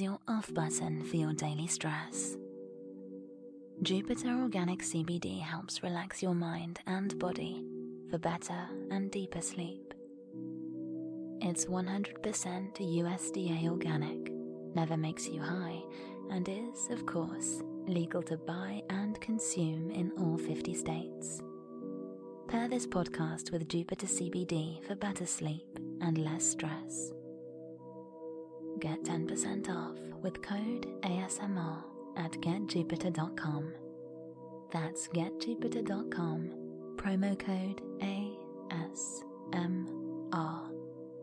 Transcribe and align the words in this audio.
Your 0.00 0.20
off 0.28 0.54
button 0.54 1.02
for 1.02 1.16
your 1.16 1.32
daily 1.32 1.66
stress. 1.66 2.36
Jupiter 3.82 4.28
Organic 4.28 4.78
CBD 4.80 5.40
helps 5.40 5.82
relax 5.82 6.22
your 6.22 6.34
mind 6.34 6.78
and 6.86 7.18
body 7.18 7.64
for 8.08 8.18
better 8.18 8.68
and 8.92 9.10
deeper 9.10 9.40
sleep. 9.40 9.92
It's 11.40 11.64
100% 11.64 12.22
USDA 12.22 13.68
organic, 13.68 14.32
never 14.76 14.96
makes 14.96 15.26
you 15.26 15.42
high, 15.42 15.82
and 16.30 16.48
is, 16.48 16.88
of 16.90 17.04
course, 17.04 17.62
legal 17.88 18.22
to 18.22 18.36
buy 18.36 18.82
and 18.90 19.20
consume 19.20 19.90
in 19.90 20.12
all 20.16 20.38
50 20.38 20.74
states. 20.74 21.42
Pair 22.46 22.68
this 22.68 22.86
podcast 22.86 23.50
with 23.50 23.68
Jupiter 23.68 24.06
CBD 24.06 24.80
for 24.84 24.94
better 24.94 25.26
sleep 25.26 25.80
and 26.00 26.18
less 26.18 26.44
stress. 26.44 27.10
Get 28.78 29.02
10% 29.02 29.68
off 29.70 29.96
with 30.22 30.40
code 30.40 30.86
ASMR 31.02 31.82
at 32.16 32.30
getjupiter.com. 32.32 33.72
That's 34.70 35.08
getjupiter.com, 35.08 36.50
promo 36.96 37.36
code 37.38 37.82
ASMR 38.00 38.28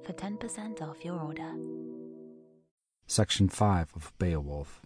for 0.06 0.14
10% 0.14 0.82
off 0.82 1.06
your 1.06 1.20
order. 1.20 1.52
Section 3.08 3.50
5 3.50 3.94
of 3.96 4.14
Beowulf 4.20 4.82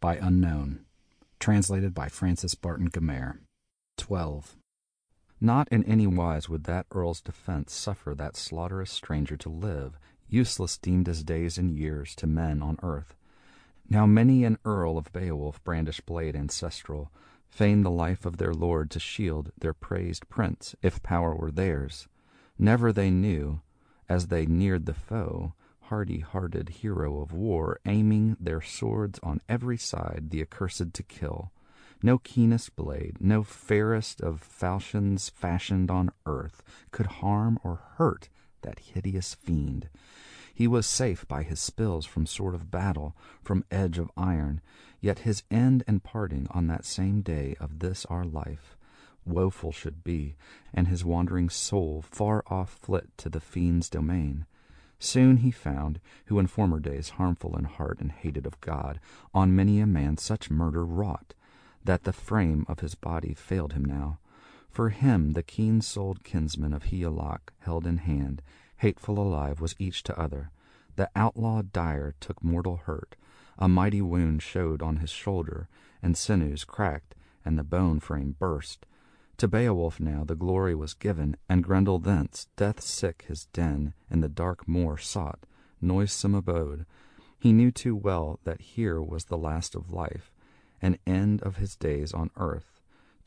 by 0.00 0.16
Unknown, 0.16 0.84
translated 1.40 1.94
by 1.94 2.08
Francis 2.08 2.54
Barton 2.54 2.90
Gummere. 2.90 3.38
12. 3.96 4.56
Not 5.40 5.68
in 5.70 5.84
any 5.84 6.06
wise 6.06 6.48
would 6.48 6.64
that 6.64 6.86
earl's 6.92 7.20
defence 7.20 7.72
suffer 7.72 8.14
that 8.14 8.36
slaughterous 8.36 8.90
stranger 8.90 9.36
to 9.36 9.48
live, 9.48 9.98
useless 10.28 10.78
deemed 10.78 11.08
as 11.08 11.24
days 11.24 11.58
and 11.58 11.70
years 11.70 12.14
to 12.16 12.26
men 12.26 12.62
on 12.62 12.78
earth. 12.82 13.16
Now 13.88 14.06
many 14.06 14.44
an 14.44 14.58
earl 14.64 14.98
of 14.98 15.12
Beowulf 15.12 15.62
brandish 15.64 16.00
blade 16.00 16.36
ancestral, 16.36 17.10
fain 17.48 17.82
the 17.82 17.90
life 17.90 18.26
of 18.26 18.36
their 18.36 18.52
lord 18.52 18.90
to 18.90 19.00
shield 19.00 19.50
their 19.58 19.72
praised 19.72 20.28
prince, 20.28 20.74
if 20.82 21.02
power 21.02 21.34
were 21.34 21.50
theirs. 21.50 22.08
Never 22.58 22.92
they 22.92 23.10
knew, 23.10 23.60
as 24.08 24.26
they 24.26 24.44
neared 24.44 24.86
the 24.86 24.94
foe, 24.94 25.54
hardy-hearted 25.82 26.68
hero 26.68 27.20
of 27.20 27.32
war, 27.32 27.80
aiming 27.86 28.36
their 28.38 28.60
swords 28.60 29.18
on 29.22 29.40
every 29.48 29.78
side 29.78 30.26
the 30.28 30.42
accursed 30.42 30.92
to 30.92 31.02
kill. 31.02 31.50
No 32.02 32.18
keenest 32.18 32.76
blade, 32.76 33.16
no 33.20 33.42
fairest 33.42 34.20
of 34.20 34.40
falchions 34.40 35.30
fashioned 35.30 35.90
on 35.90 36.10
earth, 36.26 36.62
could 36.90 37.06
harm 37.06 37.58
or 37.64 37.80
hurt 37.96 38.28
that 38.62 38.78
hideous 38.78 39.34
fiend. 39.34 39.88
He 40.54 40.66
was 40.66 40.86
safe 40.86 41.26
by 41.28 41.42
his 41.42 41.60
spills 41.60 42.06
from 42.06 42.26
sword 42.26 42.54
of 42.54 42.70
battle, 42.70 43.16
from 43.42 43.64
edge 43.70 43.98
of 43.98 44.10
iron, 44.16 44.60
yet 45.00 45.20
his 45.20 45.42
end 45.50 45.84
and 45.86 46.02
parting 46.02 46.48
on 46.50 46.66
that 46.66 46.84
same 46.84 47.20
day 47.20 47.54
of 47.60 47.78
this 47.78 48.04
our 48.06 48.24
life 48.24 48.76
woeful 49.28 49.72
should 49.72 50.02
be, 50.02 50.36
and 50.72 50.88
his 50.88 51.04
wandering 51.04 51.48
soul 51.48 52.02
far 52.02 52.42
off 52.46 52.70
flit 52.70 53.16
to 53.18 53.28
the 53.28 53.40
fiend's 53.40 53.88
domain. 53.88 54.46
Soon 54.98 55.38
he 55.38 55.50
found, 55.50 56.00
who 56.26 56.38
in 56.38 56.46
former 56.46 56.80
days 56.80 57.10
harmful 57.10 57.56
in 57.56 57.64
heart 57.64 58.00
and 58.00 58.10
hated 58.10 58.46
of 58.46 58.60
God, 58.60 58.98
on 59.32 59.54
many 59.54 59.80
a 59.80 59.86
man 59.86 60.16
such 60.16 60.50
murder 60.50 60.84
wrought, 60.84 61.34
that 61.84 62.04
the 62.04 62.12
frame 62.12 62.64
of 62.68 62.80
his 62.80 62.94
body 62.94 63.34
failed 63.34 63.74
him 63.74 63.84
now. 63.84 64.18
For 64.78 64.90
him 64.90 65.32
the 65.32 65.42
keen-souled 65.42 66.22
kinsman 66.22 66.72
of 66.72 66.84
Higelac 66.84 67.52
held 67.58 67.84
in 67.84 67.96
hand, 67.96 68.42
hateful 68.76 69.18
alive 69.18 69.60
was 69.60 69.74
each 69.80 70.04
to 70.04 70.16
other. 70.16 70.52
The 70.94 71.10
outlaw 71.16 71.62
dire 71.62 72.14
took 72.20 72.44
mortal 72.44 72.76
hurt, 72.76 73.16
a 73.58 73.66
mighty 73.66 74.00
wound 74.00 74.40
showed 74.40 74.80
on 74.80 74.98
his 74.98 75.10
shoulder, 75.10 75.68
and 76.00 76.16
sinews 76.16 76.62
cracked, 76.62 77.16
and 77.44 77.58
the 77.58 77.64
bone 77.64 77.98
frame 77.98 78.36
burst. 78.38 78.86
To 79.38 79.48
Beowulf 79.48 79.98
now 79.98 80.22
the 80.22 80.36
glory 80.36 80.76
was 80.76 80.94
given, 80.94 81.36
and 81.48 81.64
Grendel 81.64 81.98
thence, 81.98 82.46
death 82.54 82.80
sick 82.80 83.24
his 83.26 83.46
den 83.46 83.94
in 84.08 84.20
the 84.20 84.28
dark 84.28 84.68
moor 84.68 84.96
sought, 84.96 85.40
noisome 85.80 86.36
abode. 86.36 86.86
He 87.36 87.52
knew 87.52 87.72
too 87.72 87.96
well 87.96 88.38
that 88.44 88.60
here 88.60 89.02
was 89.02 89.24
the 89.24 89.38
last 89.38 89.74
of 89.74 89.92
life, 89.92 90.30
an 90.80 90.98
end 91.04 91.42
of 91.42 91.56
his 91.56 91.74
days 91.74 92.12
on 92.12 92.30
earth. 92.36 92.77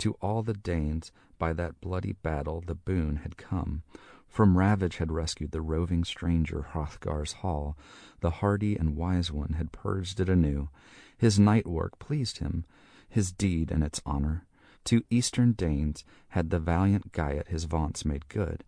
To 0.02 0.14
all 0.14 0.42
the 0.42 0.56
Danes 0.56 1.12
by 1.38 1.54
that 1.54 1.80
bloody 1.80 2.14
battle 2.14 2.64
the 2.66 2.74
boon 2.74 3.18
had 3.18 3.38
come. 3.38 3.84
From 4.28 4.58
ravage 4.58 4.98
had 4.98 5.12
rescued 5.12 5.52
the 5.52 5.62
roving 5.62 6.04
stranger 6.04 6.64
Hrothgar's 6.64 7.34
hall. 7.34 7.78
The 8.20 8.32
hardy 8.32 8.76
and 8.76 8.96
wise 8.96 9.32
one 9.32 9.54
had 9.54 9.72
purged 9.72 10.20
it 10.20 10.28
anew. 10.28 10.70
His 11.16 11.38
night 11.38 11.68
work 11.68 12.00
pleased 12.00 12.40
him, 12.40 12.66
his 13.10 13.32
deed 13.32 13.70
and 13.70 13.84
its 13.84 14.02
honor. 14.04 14.48
To 14.86 15.04
eastern 15.12 15.52
Danes 15.52 16.04
had 16.30 16.50
the 16.50 16.58
valiant 16.58 17.12
Geat 17.12 17.50
his 17.50 17.66
vaunts 17.66 18.04
made 18.04 18.28
good. 18.28 18.64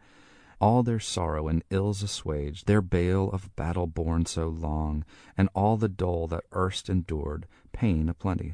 All 0.61 0.83
their 0.83 1.00
sorrow 1.00 1.47
and 1.47 1.63
ills 1.71 2.03
assuaged, 2.03 2.67
their 2.67 2.83
bale 2.83 3.31
of 3.31 3.55
battle 3.55 3.88
borne 3.88 4.27
so 4.27 4.50
long, 4.50 5.03
and 5.35 5.50
all 5.55 5.77
the 5.77 5.89
dole 5.89 6.27
that 6.27 6.44
erst 6.55 6.91
endured, 6.91 7.47
pain 7.71 8.07
aplenty. 8.07 8.53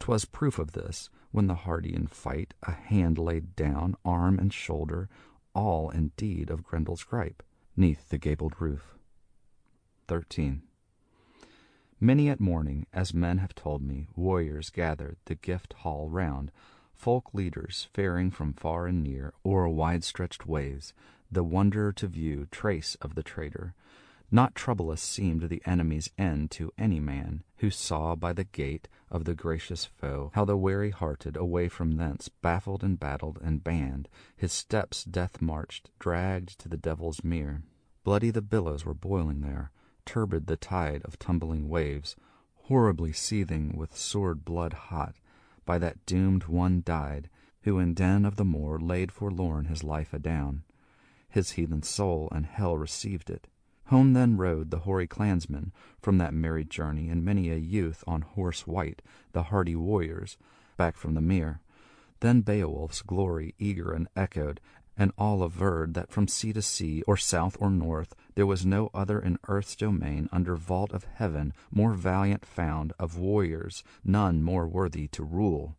'Twas 0.00 0.26
proof 0.26 0.58
of 0.58 0.72
this, 0.72 1.08
when 1.34 1.48
the 1.48 1.54
hardy 1.66 1.92
in 1.92 2.06
fight 2.06 2.54
a 2.62 2.70
hand 2.70 3.18
laid 3.18 3.56
down, 3.56 3.96
arm 4.04 4.38
and 4.38 4.54
shoulder, 4.54 5.08
all 5.52 5.90
indeed 5.90 6.48
of 6.48 6.62
Grendel's 6.62 7.02
gripe, 7.02 7.42
neath 7.76 8.08
the 8.08 8.18
gabled 8.18 8.54
roof. 8.60 8.94
13. 10.06 10.62
Many 11.98 12.28
at 12.28 12.38
morning, 12.38 12.86
as 12.92 13.12
men 13.12 13.38
have 13.38 13.52
told 13.52 13.82
me, 13.82 14.06
warriors 14.14 14.70
gathered 14.70 15.16
the 15.24 15.34
gift 15.34 15.72
hall 15.72 16.08
round, 16.08 16.52
folk 16.92 17.34
leaders 17.34 17.88
faring 17.92 18.30
from 18.30 18.52
far 18.52 18.86
and 18.86 19.02
near, 19.02 19.34
o'er 19.44 19.68
wide-stretched 19.68 20.46
ways, 20.46 20.94
the 21.32 21.42
wonder 21.42 21.90
to 21.90 22.06
view 22.06 22.46
trace 22.52 22.94
of 23.02 23.16
the 23.16 23.24
traitor. 23.24 23.74
Not 24.34 24.56
troublous 24.56 25.00
seemed 25.00 25.42
the 25.42 25.62
enemy's 25.64 26.10
end 26.18 26.50
to 26.50 26.72
any 26.76 26.98
man, 26.98 27.44
who 27.58 27.70
saw 27.70 28.16
by 28.16 28.32
the 28.32 28.42
gait 28.42 28.88
of 29.08 29.26
the 29.26 29.34
gracious 29.36 29.84
foe 29.84 30.32
how 30.34 30.44
the 30.44 30.56
weary 30.56 30.90
hearted 30.90 31.36
away 31.36 31.68
from 31.68 31.92
thence, 31.92 32.28
baffled 32.42 32.82
and 32.82 32.98
battled 32.98 33.38
and 33.40 33.62
banned, 33.62 34.08
his 34.36 34.52
steps 34.52 35.04
death 35.04 35.40
marched, 35.40 35.88
dragged 36.00 36.58
to 36.58 36.68
the 36.68 36.76
devil's 36.76 37.22
mere. 37.22 37.62
Bloody 38.02 38.32
the 38.32 38.42
billows 38.42 38.84
were 38.84 38.92
boiling 38.92 39.40
there, 39.42 39.70
turbid 40.04 40.48
the 40.48 40.56
tide 40.56 41.02
of 41.04 41.16
tumbling 41.20 41.68
waves, 41.68 42.16
horribly 42.56 43.12
seething 43.12 43.76
with 43.76 43.96
sword 43.96 44.44
blood 44.44 44.72
hot. 44.72 45.14
By 45.64 45.78
that 45.78 46.04
doomed 46.06 46.46
one 46.48 46.82
died, 46.84 47.30
who 47.62 47.78
in 47.78 47.94
den 47.94 48.24
of 48.24 48.34
the 48.34 48.44
moor 48.44 48.80
laid 48.80 49.12
forlorn 49.12 49.66
his 49.66 49.84
life 49.84 50.12
adown. 50.12 50.64
His 51.28 51.52
heathen 51.52 51.84
soul 51.84 52.28
and 52.32 52.46
hell 52.46 52.76
received 52.76 53.30
it. 53.30 53.46
Home 53.88 54.14
then 54.14 54.36
rode 54.36 54.70
the 54.70 54.80
hoary 54.80 55.06
clansmen 55.06 55.72
from 56.00 56.18
that 56.18 56.32
merry 56.32 56.64
journey, 56.64 57.10
and 57.10 57.24
many 57.24 57.50
a 57.50 57.56
youth 57.56 58.02
on 58.06 58.22
horse 58.22 58.66
white, 58.66 59.02
the 59.32 59.44
hardy 59.44 59.76
warriors, 59.76 60.38
back 60.76 60.96
from 60.96 61.14
the 61.14 61.20
mere. 61.20 61.60
Then 62.20 62.40
Beowulf's 62.40 63.02
glory 63.02 63.54
eager 63.58 63.92
and 63.92 64.08
echoed, 64.16 64.60
and 64.96 65.12
all 65.18 65.42
averred 65.42 65.94
that 65.94 66.10
from 66.10 66.28
sea 66.28 66.52
to 66.52 66.62
sea, 66.62 67.02
or 67.06 67.16
south 67.16 67.56
or 67.60 67.70
north, 67.70 68.14
there 68.36 68.46
was 68.46 68.64
no 68.64 68.90
other 68.94 69.18
in 69.18 69.38
earth's 69.48 69.76
domain 69.76 70.28
under 70.32 70.56
vault 70.56 70.92
of 70.92 71.04
heaven 71.04 71.52
more 71.70 71.92
valiant 71.92 72.46
found 72.46 72.92
of 72.98 73.18
warriors, 73.18 73.84
none 74.04 74.42
more 74.42 74.66
worthy 74.66 75.08
to 75.08 75.22
rule. 75.24 75.76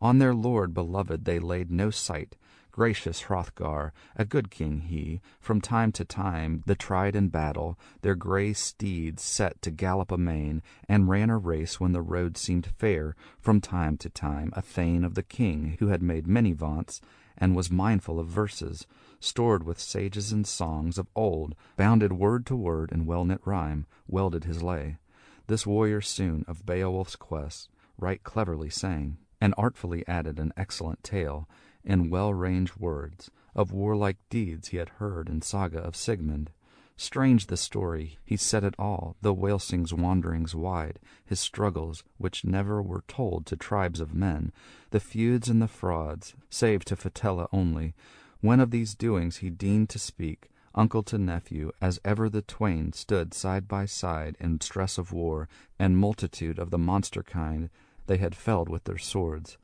On 0.00 0.18
their 0.18 0.34
lord 0.34 0.74
beloved 0.74 1.24
they 1.24 1.38
laid 1.38 1.70
no 1.70 1.90
sight, 1.90 2.36
gracious 2.76 3.22
Hrothgar, 3.22 3.90
a 4.16 4.26
good 4.26 4.50
king 4.50 4.80
he, 4.80 5.22
from 5.40 5.62
time 5.62 5.90
to 5.92 6.04
time 6.04 6.62
the 6.66 6.74
tried 6.74 7.16
in 7.16 7.30
battle, 7.30 7.78
their 8.02 8.14
grey 8.14 8.52
steeds 8.52 9.22
set 9.22 9.62
to 9.62 9.70
gallop 9.70 10.12
amain, 10.12 10.60
and 10.86 11.08
ran 11.08 11.30
a 11.30 11.38
race 11.38 11.80
when 11.80 11.92
the 11.92 12.02
road 12.02 12.36
seemed 12.36 12.66
fair, 12.66 13.16
from 13.40 13.62
time 13.62 13.96
to 13.96 14.10
time 14.10 14.52
a 14.52 14.60
thane 14.60 15.04
of 15.04 15.14
the 15.14 15.22
king, 15.22 15.78
who 15.78 15.86
had 15.86 16.02
made 16.02 16.26
many 16.26 16.52
vaunts, 16.52 17.00
and 17.38 17.56
was 17.56 17.70
mindful 17.70 18.20
of 18.20 18.26
verses, 18.26 18.86
stored 19.20 19.62
with 19.62 19.80
sages 19.80 20.30
and 20.30 20.46
songs 20.46 20.98
of 20.98 21.08
old, 21.16 21.54
bounded 21.78 22.12
word 22.12 22.44
to 22.44 22.54
word 22.54 22.92
in 22.92 23.06
well-knit 23.06 23.40
rhyme, 23.46 23.86
welded 24.06 24.44
his 24.44 24.62
lay. 24.62 24.98
This 25.46 25.66
warrior 25.66 26.02
soon 26.02 26.44
of 26.46 26.66
Beowulf's 26.66 27.16
quest 27.16 27.70
right 27.96 28.22
cleverly 28.22 28.68
sang, 28.68 29.16
and 29.40 29.54
artfully 29.56 30.06
added 30.06 30.38
an 30.38 30.52
excellent 30.58 31.02
tale, 31.02 31.48
in 31.86 32.10
well-ranged 32.10 32.76
words, 32.76 33.30
of 33.54 33.72
warlike 33.72 34.18
deeds 34.28 34.68
he 34.68 34.76
had 34.76 34.88
heard 34.88 35.28
in 35.28 35.40
saga 35.40 35.78
of 35.78 35.96
Sigmund. 35.96 36.50
Strange 36.98 37.46
the 37.46 37.56
story, 37.56 38.18
he 38.24 38.36
said 38.36 38.64
it 38.64 38.74
all, 38.78 39.16
the 39.20 39.34
Wælsing's 39.34 39.94
wanderings 39.94 40.54
wide, 40.54 40.98
his 41.24 41.38
struggles, 41.38 42.02
which 42.18 42.44
never 42.44 42.82
were 42.82 43.04
told 43.06 43.46
to 43.46 43.54
tribes 43.54 44.00
of 44.00 44.14
men, 44.14 44.50
the 44.90 45.00
feuds 45.00 45.48
and 45.48 45.62
the 45.62 45.68
frauds, 45.68 46.34
save 46.48 46.84
to 46.84 46.96
Fitela 46.96 47.48
only. 47.52 47.94
When 48.40 48.60
of 48.60 48.70
these 48.70 48.94
doings 48.94 49.36
he 49.36 49.50
deigned 49.50 49.90
to 49.90 49.98
speak, 49.98 50.50
uncle 50.74 51.02
to 51.04 51.18
nephew, 51.18 51.70
as 51.80 52.00
ever 52.04 52.28
the 52.28 52.42
twain 52.42 52.92
stood 52.92 53.32
side 53.32 53.68
by 53.68 53.86
side 53.86 54.36
in 54.40 54.60
stress 54.60 54.98
of 54.98 55.12
war 55.12 55.48
and 55.78 55.98
multitude 55.98 56.58
of 56.58 56.70
the 56.70 56.78
monster 56.78 57.22
kind 57.22 57.70
they 58.06 58.16
had 58.18 58.34
felled 58.34 58.68
with 58.68 58.84
their 58.84 58.98
swords. 58.98 59.58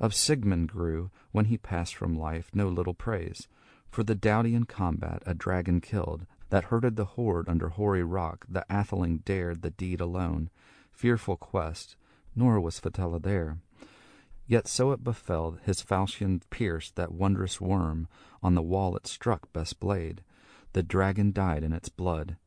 Of 0.00 0.14
Sigmund 0.14 0.70
grew, 0.70 1.10
when 1.30 1.44
he 1.44 1.58
passed 1.58 1.94
from 1.94 2.18
life, 2.18 2.50
no 2.54 2.68
little 2.68 2.94
praise, 2.94 3.48
for 3.90 4.02
the 4.02 4.14
doughty 4.14 4.54
in 4.54 4.64
combat 4.64 5.22
a 5.26 5.34
dragon 5.34 5.82
killed, 5.82 6.24
that 6.48 6.64
herded 6.64 6.96
the 6.96 7.04
horde 7.04 7.50
under 7.50 7.68
hoary 7.68 8.02
rock, 8.02 8.46
the 8.48 8.64
atheling 8.70 9.18
dared 9.18 9.60
the 9.60 9.70
deed 9.70 10.00
alone. 10.00 10.48
Fearful 10.90 11.36
quest, 11.36 11.96
nor 12.34 12.58
was 12.58 12.80
Fitela 12.80 13.20
there. 13.22 13.58
Yet 14.46 14.66
so 14.66 14.90
it 14.92 15.04
befell, 15.04 15.58
his 15.62 15.82
falchion 15.82 16.40
pierced 16.48 16.96
that 16.96 17.12
wondrous 17.12 17.60
worm, 17.60 18.08
on 18.42 18.54
the 18.54 18.62
wall 18.62 18.96
it 18.96 19.06
struck 19.06 19.52
best 19.52 19.78
blade. 19.80 20.22
The 20.72 20.82
dragon 20.82 21.30
died 21.30 21.62
in 21.62 21.74
its 21.74 21.90
blood. 21.90 22.38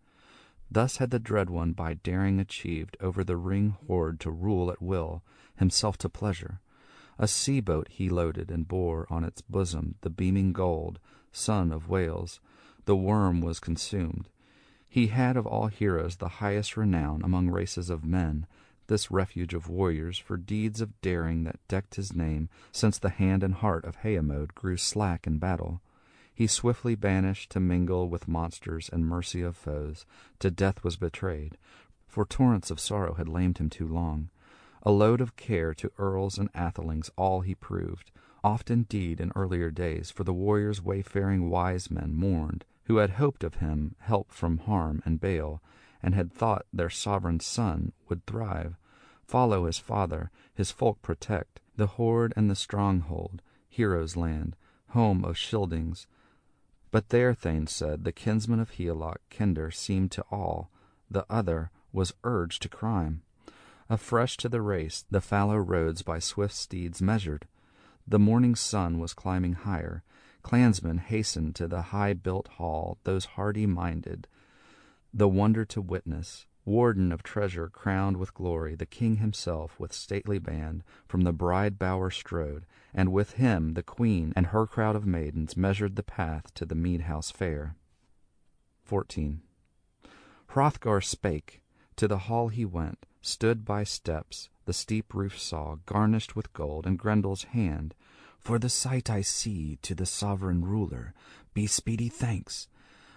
Thus 0.71 0.97
had 0.97 1.11
the 1.11 1.19
dread 1.19 1.51
one 1.51 1.73
by 1.73 1.93
daring 1.93 2.39
achieved 2.39 2.97
over 2.99 3.23
the 3.23 3.37
ring 3.37 3.77
horde 3.85 4.19
to 4.21 4.31
rule 4.31 4.71
at 4.71 4.81
will, 4.81 5.23
himself 5.57 5.99
to 5.99 6.09
pleasure. 6.09 6.61
A 7.19 7.27
sea 7.27 7.59
boat 7.59 7.87
he 7.89 8.09
loaded 8.09 8.49
and 8.49 8.67
bore 8.67 9.05
on 9.09 9.23
its 9.23 9.41
bosom 9.41 9.95
the 10.01 10.09
beaming 10.09 10.51
gold, 10.53 10.99
son 11.31 11.71
of 11.71 11.87
Wæls. 11.87 12.39
The 12.85 12.95
worm 12.95 13.39
was 13.41 13.59
consumed. 13.59 14.29
He 14.89 15.07
had 15.07 15.37
of 15.37 15.47
all 15.47 15.67
heroes 15.67 16.17
the 16.17 16.27
highest 16.27 16.77
renown 16.77 17.23
among 17.23 17.49
races 17.49 17.89
of 17.89 18.03
men, 18.03 18.45
this 18.87 19.09
refuge 19.09 19.53
of 19.53 19.69
warriors, 19.69 20.17
for 20.17 20.37
deeds 20.37 20.81
of 20.81 20.99
daring 21.01 21.45
that 21.45 21.59
decked 21.67 21.95
his 21.95 22.13
name, 22.13 22.49
since 22.71 22.99
the 22.99 23.09
hand 23.09 23.43
and 23.43 23.55
heart 23.55 23.85
of 23.85 23.95
Heremod 23.97 24.53
grew 24.55 24.77
slack 24.77 25.25
in 25.25 25.37
battle. 25.37 25.81
He 26.35 26.47
swiftly 26.47 26.95
banished 26.95 27.51
to 27.51 27.59
mingle 27.59 28.09
with 28.09 28.27
monsters 28.27 28.89
and 28.91 29.07
mercy 29.07 29.41
of 29.41 29.55
foes, 29.55 30.05
to 30.39 30.51
death 30.51 30.83
was 30.83 30.97
betrayed, 30.97 31.57
for 32.07 32.25
torrents 32.25 32.69
of 32.69 32.79
sorrow 32.79 33.13
had 33.13 33.29
lamed 33.29 33.59
him 33.59 33.69
too 33.69 33.87
long. 33.87 34.29
A 34.85 34.91
load 34.91 35.21
of 35.21 35.37
care 35.37 35.73
to 35.75 35.91
earls 35.97 36.37
and 36.37 36.49
athelings 36.53 37.09
all 37.15 37.39
he 37.39 37.55
proved, 37.55 38.11
oft 38.43 38.69
indeed 38.69 39.21
in 39.21 39.31
earlier 39.33 39.71
days, 39.71 40.11
for 40.11 40.25
the 40.25 40.33
warriors 40.33 40.81
wayfaring 40.81 41.49
wise 41.49 41.89
men 41.89 42.13
mourned, 42.13 42.65
who 42.85 42.97
had 42.97 43.11
hoped 43.11 43.45
of 43.45 43.55
him 43.55 43.95
help 43.99 44.29
from 44.31 44.57
harm 44.57 45.01
and 45.05 45.21
bale, 45.21 45.61
and 46.01 46.13
had 46.13 46.33
thought 46.33 46.65
their 46.73 46.89
sovereign 46.89 47.39
son 47.39 47.93
would 48.09 48.25
thrive, 48.25 48.75
follow 49.25 49.65
his 49.65 49.79
father, 49.79 50.29
his 50.53 50.69
folk 50.69 51.01
protect, 51.01 51.61
the 51.77 51.87
hoard 51.87 52.33
and 52.35 52.51
the 52.51 52.55
stronghold, 52.55 53.41
heroes' 53.69 54.17
land, 54.17 54.57
home 54.89 55.23
of 55.23 55.37
Scyldings. 55.37 56.07
But 56.91 57.07
there, 57.07 57.33
Thane 57.33 57.67
said, 57.67 58.03
the 58.03 58.11
kinsman 58.11 58.59
of 58.59 58.71
Higelac, 58.71 59.21
Kinder, 59.29 59.71
seemed 59.71 60.11
to 60.11 60.25
all, 60.29 60.69
the 61.09 61.25
other 61.29 61.71
was 61.93 62.13
urged 62.25 62.61
to 62.63 62.69
crime. 62.69 63.21
Afresh 63.93 64.37
to 64.37 64.49
the 64.49 64.59
race, 64.59 65.05
the 65.11 65.21
fallow 65.21 65.55
roads 65.55 66.01
by 66.01 66.17
swift 66.17 66.55
steeds 66.55 66.99
measured. 66.99 67.47
The 68.07 68.17
morning 68.17 68.55
sun 68.55 68.97
was 68.97 69.13
climbing 69.13 69.53
higher. 69.53 70.01
Clansmen 70.41 70.97
hastened 70.97 71.53
to 71.57 71.67
the 71.67 71.83
high 71.83 72.13
built 72.13 72.47
hall, 72.47 72.97
those 73.03 73.25
hardy 73.25 73.67
minded, 73.67 74.27
the 75.13 75.27
wonder 75.27 75.63
to 75.65 75.79
witness. 75.79 76.47
Warden 76.65 77.11
of 77.11 77.21
treasure 77.21 77.69
crowned 77.69 78.17
with 78.17 78.33
glory, 78.33 78.73
the 78.73 78.87
king 78.87 79.17
himself 79.17 79.79
with 79.79 79.93
stately 79.93 80.39
band 80.39 80.83
from 81.07 81.21
the 81.21 81.31
bride 81.31 81.77
bower 81.77 82.09
strode, 82.09 82.65
and 82.95 83.11
with 83.11 83.33
him 83.33 83.75
the 83.75 83.83
queen 83.83 84.33
and 84.35 84.47
her 84.47 84.65
crowd 84.65 84.95
of 84.95 85.05
maidens 85.05 85.55
measured 85.55 85.97
the 85.97 86.01
path 86.01 86.51
to 86.55 86.65
the 86.65 86.73
mead 86.73 87.01
house 87.01 87.29
fair. 87.29 87.75
14. 88.85 89.43
Hrothgar 90.47 90.99
spake. 90.99 91.61
To 91.97 92.07
the 92.07 92.17
hall 92.17 92.47
he 92.47 92.65
went, 92.65 93.05
stood 93.25 93.63
by 93.63 93.85
steps, 93.85 94.49
the 94.65 94.73
steep 94.73 95.13
roof 95.13 95.39
saw, 95.39 95.77
garnished 95.85 96.35
with 96.35 96.51
gold, 96.51 96.85
and 96.85 96.99
Grendel's 96.99 97.43
hand. 97.45 97.95
For 98.37 98.59
the 98.59 98.67
sight 98.67 99.09
I 99.09 99.21
see 99.21 99.77
to 99.81 99.95
the 99.95 100.05
sovereign 100.05 100.65
ruler 100.65 101.13
be 101.53 101.65
speedy 101.65 102.09
thanks. 102.09 102.67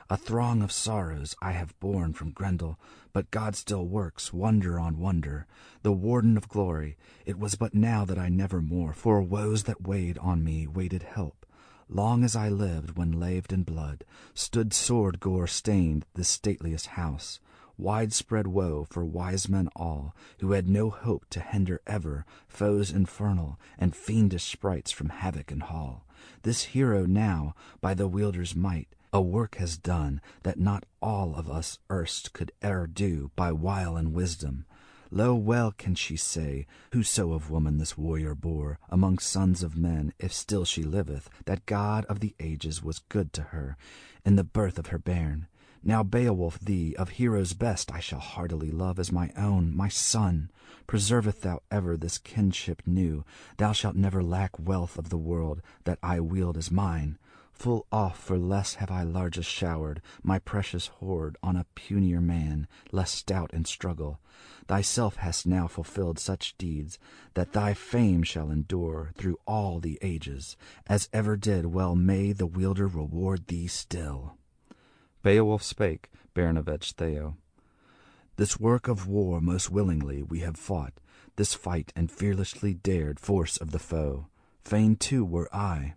A 0.08 0.16
throng 0.16 0.62
of 0.62 0.70
sorrows 0.70 1.34
I 1.42 1.50
have 1.52 1.78
borne 1.80 2.12
from 2.12 2.30
Grendel, 2.30 2.78
but 3.12 3.32
God 3.32 3.56
still 3.56 3.84
works 3.84 4.32
wonder 4.32 4.78
on 4.78 4.98
wonder. 4.98 5.48
The 5.82 5.90
warden 5.90 6.36
of 6.36 6.48
glory, 6.48 6.96
it 7.24 7.36
was 7.36 7.56
but 7.56 7.74
now 7.74 8.04
that 8.04 8.18
I 8.18 8.28
never 8.28 8.62
more 8.62 8.92
for 8.92 9.20
woes 9.20 9.64
that 9.64 9.88
weighed 9.88 10.18
on 10.18 10.44
me 10.44 10.68
waited 10.68 11.02
help. 11.02 11.44
Long 11.88 12.22
as 12.22 12.36
I 12.36 12.48
lived 12.48 12.96
when 12.96 13.10
laved 13.10 13.52
in 13.52 13.64
blood, 13.64 14.04
stood 14.34 14.72
sword 14.72 15.18
gore 15.18 15.48
stained 15.48 16.06
this 16.14 16.28
stateliest 16.28 16.86
house 16.86 17.40
widespread 17.78 18.46
woe 18.46 18.86
for 18.90 19.04
wise 19.04 19.48
men 19.48 19.68
all, 19.76 20.14
who 20.40 20.52
had 20.52 20.68
no 20.68 20.90
hope 20.90 21.26
to 21.30 21.40
hinder 21.40 21.80
ever 21.86 22.24
foes 22.48 22.90
infernal 22.90 23.58
and 23.78 23.94
fiendish 23.94 24.44
sprites 24.44 24.90
from 24.90 25.08
havoc 25.08 25.50
and 25.50 25.64
hall. 25.64 26.06
This 26.42 26.64
hero 26.64 27.06
now, 27.06 27.54
by 27.80 27.94
the 27.94 28.08
wielder's 28.08 28.54
might, 28.54 28.88
a 29.12 29.20
work 29.20 29.56
has 29.56 29.78
done 29.78 30.20
that 30.42 30.58
not 30.58 30.84
all 31.00 31.34
of 31.36 31.50
us 31.50 31.78
erst 31.90 32.32
could 32.32 32.52
e'er 32.62 32.86
do 32.86 33.30
by 33.36 33.52
wile 33.52 33.96
and 33.96 34.12
wisdom. 34.12 34.66
Lo 35.10 35.34
well 35.34 35.70
can 35.70 35.94
she 35.94 36.16
say, 36.16 36.66
whoso 36.92 37.32
of 37.32 37.50
woman 37.50 37.78
this 37.78 37.96
warrior 37.96 38.34
bore 38.34 38.78
among 38.90 39.18
sons 39.18 39.62
of 39.62 39.76
men, 39.76 40.12
if 40.18 40.32
still 40.32 40.64
she 40.64 40.82
liveth, 40.82 41.30
that 41.44 41.64
God 41.64 42.04
of 42.06 42.20
the 42.20 42.34
ages 42.40 42.82
was 42.82 42.98
good 43.08 43.32
to 43.34 43.42
her 43.42 43.76
in 44.24 44.36
the 44.36 44.44
birth 44.44 44.78
of 44.78 44.88
her 44.88 44.98
bairn. 44.98 45.46
Now, 45.88 46.02
Beowulf, 46.02 46.58
thee, 46.58 46.96
of 46.96 47.10
heroes 47.10 47.52
best, 47.52 47.94
I 47.94 48.00
shall 48.00 48.18
heartily 48.18 48.72
love 48.72 48.98
as 48.98 49.12
my 49.12 49.30
own, 49.36 49.72
my 49.72 49.86
son. 49.86 50.50
Preserveth 50.88 51.42
thou 51.42 51.62
ever 51.70 51.96
this 51.96 52.18
kinship 52.18 52.82
new, 52.84 53.24
thou 53.58 53.70
shalt 53.70 53.94
never 53.94 54.20
lack 54.20 54.58
wealth 54.58 54.98
of 54.98 55.10
the 55.10 55.16
world 55.16 55.62
that 55.84 56.00
I 56.02 56.18
wield 56.18 56.56
as 56.56 56.72
mine. 56.72 57.18
Full 57.52 57.86
oft 57.92 58.20
for 58.20 58.36
less 58.36 58.74
have 58.74 58.90
I 58.90 59.04
largest 59.04 59.48
showered 59.48 60.02
my 60.24 60.40
precious 60.40 60.88
hoard 60.88 61.36
on 61.40 61.54
a 61.54 61.66
punier 61.76 62.20
man, 62.20 62.66
less 62.90 63.12
stout 63.12 63.54
in 63.54 63.64
struggle. 63.64 64.18
Thyself 64.66 65.14
hast 65.14 65.46
now 65.46 65.68
fulfilled 65.68 66.18
such 66.18 66.58
deeds 66.58 66.98
that 67.34 67.52
thy 67.52 67.74
fame 67.74 68.24
shall 68.24 68.50
endure 68.50 69.12
through 69.16 69.38
all 69.46 69.78
the 69.78 70.00
ages. 70.02 70.56
As 70.88 71.08
ever 71.12 71.36
did, 71.36 71.66
well 71.66 71.94
may 71.94 72.32
the 72.32 72.44
wielder 72.44 72.88
reward 72.88 73.46
thee 73.46 73.68
still. 73.68 74.36
Beowulf 75.26 75.64
spake, 75.64 76.08
Bairn 76.34 76.56
of 76.56 76.66
Ecgtheow. 76.66 77.34
This 78.36 78.60
work 78.60 78.86
of 78.86 79.08
war 79.08 79.40
most 79.40 79.72
willingly 79.72 80.22
we 80.22 80.38
have 80.38 80.56
fought, 80.56 81.00
this 81.34 81.52
fight 81.52 81.92
and 81.96 82.12
fearlessly 82.12 82.74
dared 82.74 83.18
force 83.18 83.56
of 83.56 83.72
the 83.72 83.80
foe. 83.80 84.28
Fain 84.62 84.94
too 84.94 85.24
were 85.24 85.52
I. 85.52 85.94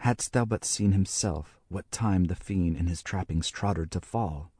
Hadst 0.00 0.34
thou 0.34 0.44
but 0.44 0.62
seen 0.62 0.92
himself, 0.92 1.58
what 1.70 1.90
time 1.90 2.24
the 2.24 2.34
fiend 2.34 2.76
in 2.76 2.86
his 2.86 3.02
trappings 3.02 3.48
trotted 3.48 3.90
to 3.92 4.00
fall. 4.00 4.52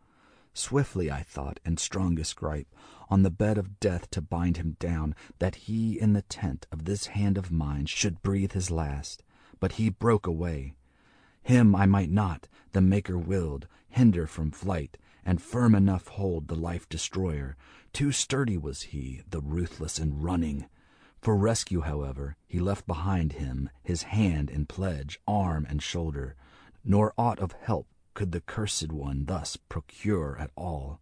Swiftly 0.55 1.11
I 1.11 1.21
thought, 1.23 1.61
in 1.63 1.77
strongest 1.77 2.37
gripe, 2.37 2.75
on 3.11 3.23
the 3.23 3.31
bed 3.31 3.59
of 3.59 3.79
death 3.81 4.11
to 4.13 4.23
bind 4.23 4.57
him 4.57 4.79
down, 4.81 5.15
that 5.41 5.57
he 5.67 6.01
in 6.01 6.15
the 6.15 6.23
tent 6.23 6.67
of 6.73 6.87
this 6.87 7.09
hand 7.09 7.37
of 7.37 7.53
mine 7.53 7.85
should 7.85 8.23
breathe 8.23 8.53
his 8.53 8.71
last. 8.71 9.23
But 9.61 9.73
he 9.73 9.91
broke 9.91 10.27
away. 10.27 10.73
Him 11.47 11.77
I 11.77 11.87
might 11.87 12.11
not, 12.11 12.49
the 12.73 12.81
Maker 12.81 13.17
willed, 13.17 13.69
hinder 13.89 14.27
from 14.27 14.51
flight, 14.51 14.99
and 15.25 15.41
firm 15.41 15.77
enough 15.77 16.09
hold 16.09 16.49
the 16.49 16.57
life 16.57 16.89
destroyer. 16.89 17.57
Too 17.93 18.11
sturdy 18.11 18.59
was 18.59 18.83
he, 18.91 19.23
the 19.31 19.41
ruthless 19.41 20.01
in 20.01 20.21
running. 20.21 20.67
For 21.21 21.37
rescue, 21.37 21.83
however, 21.83 22.35
he 22.49 22.59
left 22.59 22.89
behind 22.89 23.35
him 23.35 23.71
his 23.85 24.03
hand 24.03 24.51
in 24.51 24.67
pledge, 24.67 25.21
arm 25.29 25.65
and 25.69 25.81
shoulder, 25.81 26.35
nor 26.85 27.15
aught 27.17 27.39
of 27.39 27.53
help 27.53 27.87
could 28.15 28.33
the 28.33 28.41
cursed 28.41 28.91
one 28.91 29.27
thus 29.27 29.55
procure 29.57 30.37
at 30.41 30.51
all. 30.57 31.01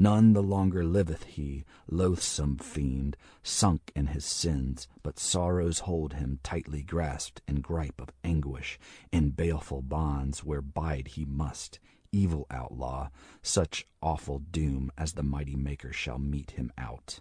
None 0.00 0.32
the 0.32 0.44
longer 0.44 0.84
liveth 0.84 1.24
he, 1.24 1.64
loathsome 1.90 2.58
fiend, 2.58 3.16
sunk 3.42 3.90
in 3.96 4.06
his 4.06 4.24
sins, 4.24 4.86
but 5.02 5.18
sorrows 5.18 5.80
hold 5.80 6.12
him 6.12 6.38
tightly 6.44 6.84
grasped 6.84 7.42
in 7.48 7.62
gripe 7.62 8.00
of 8.00 8.12
anguish, 8.22 8.78
in 9.10 9.30
baleful 9.30 9.82
bonds 9.82 10.44
where 10.44 10.62
bide 10.62 11.08
he 11.08 11.24
must, 11.24 11.80
evil 12.12 12.46
outlaw, 12.48 13.08
such 13.42 13.88
awful 14.00 14.38
doom 14.38 14.92
as 14.96 15.14
the 15.14 15.24
mighty 15.24 15.56
Maker 15.56 15.92
shall 15.92 16.20
mete 16.20 16.52
him 16.52 16.70
out. 16.78 17.18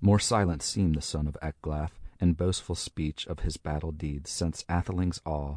More 0.00 0.20
silent 0.20 0.62
seemed 0.62 0.94
the 0.94 1.02
son 1.02 1.26
of 1.26 1.36
Ecglaf 1.42 1.98
in 2.20 2.34
boastful 2.34 2.76
speech 2.76 3.26
of 3.26 3.40
his 3.40 3.56
battle 3.56 3.90
deeds, 3.90 4.30
since 4.30 4.64
Atheling's 4.68 5.20
awe 5.24 5.56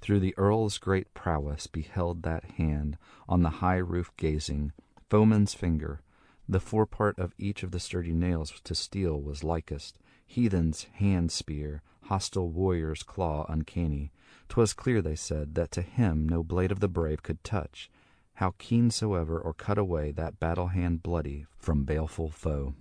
through 0.00 0.18
the 0.18 0.36
earl's 0.36 0.78
great 0.78 1.14
prowess 1.14 1.68
beheld 1.68 2.24
that 2.24 2.44
hand 2.56 2.98
on 3.28 3.42
the 3.42 3.50
high 3.50 3.76
roof 3.76 4.10
gazing, 4.16 4.72
foeman's 5.08 5.54
finger. 5.54 6.00
The 6.48 6.60
forepart 6.60 7.18
of 7.18 7.34
each 7.38 7.62
of 7.62 7.70
the 7.70 7.80
sturdy 7.80 8.12
nails 8.12 8.60
to 8.64 8.74
steel 8.74 9.20
was 9.20 9.44
likest, 9.44 9.98
heathen's 10.26 10.84
hand 10.94 11.32
spear, 11.32 11.82
hostile 12.02 12.50
warrior's 12.50 13.02
claw 13.02 13.46
uncanny. 13.48 14.12
'Twas 14.48 14.74
clear, 14.74 15.00
they 15.00 15.16
said, 15.16 15.54
that 15.54 15.70
to 15.70 15.82
him 15.82 16.28
no 16.28 16.42
blade 16.42 16.70
of 16.70 16.80
the 16.80 16.88
brave 16.88 17.22
could 17.22 17.42
touch, 17.42 17.90
how 18.34 18.54
keen 18.58 18.90
soever, 18.90 19.38
or 19.38 19.54
cut 19.54 19.78
away 19.78 20.10
that 20.10 20.38
battle 20.38 20.68
hand 20.68 21.02
bloody 21.02 21.46
from 21.56 21.84
baleful 21.84 22.30
foe. 22.30 22.74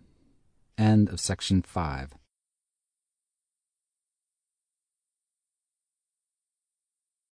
End 0.78 1.08
of 1.10 1.20
section 1.20 1.62
five. 1.62 2.14